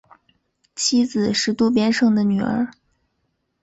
[0.73, 2.71] 妻子是渡边胜的女儿。